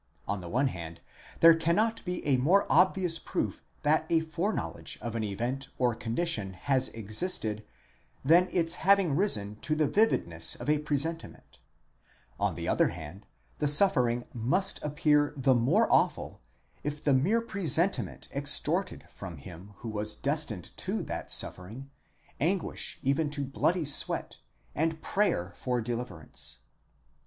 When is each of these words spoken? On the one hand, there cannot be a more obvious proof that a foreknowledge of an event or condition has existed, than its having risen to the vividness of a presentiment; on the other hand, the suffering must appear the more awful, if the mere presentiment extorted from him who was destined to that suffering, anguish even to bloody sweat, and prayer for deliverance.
On 0.27 0.41
the 0.41 0.49
one 0.49 0.69
hand, 0.69 0.99
there 1.41 1.53
cannot 1.53 2.03
be 2.05 2.25
a 2.25 2.37
more 2.37 2.65
obvious 2.71 3.19
proof 3.19 3.63
that 3.83 4.07
a 4.09 4.19
foreknowledge 4.21 4.97
of 4.99 5.13
an 5.13 5.23
event 5.23 5.67
or 5.77 5.93
condition 5.93 6.53
has 6.53 6.87
existed, 6.89 7.63
than 8.25 8.47
its 8.51 8.73
having 8.81 9.15
risen 9.15 9.57
to 9.57 9.75
the 9.75 9.87
vividness 9.87 10.55
of 10.55 10.71
a 10.71 10.79
presentiment; 10.79 11.59
on 12.39 12.55
the 12.55 12.67
other 12.67 12.87
hand, 12.87 13.27
the 13.59 13.67
suffering 13.67 14.25
must 14.33 14.81
appear 14.83 15.35
the 15.37 15.53
more 15.53 15.87
awful, 15.93 16.41
if 16.83 17.03
the 17.03 17.13
mere 17.13 17.39
presentiment 17.39 18.27
extorted 18.33 19.03
from 19.07 19.37
him 19.37 19.75
who 19.77 19.89
was 19.89 20.15
destined 20.15 20.75
to 20.77 21.03
that 21.03 21.29
suffering, 21.29 21.91
anguish 22.39 22.97
even 23.03 23.29
to 23.29 23.45
bloody 23.45 23.85
sweat, 23.85 24.37
and 24.73 25.03
prayer 25.03 25.53
for 25.55 25.79
deliverance. 25.79 26.61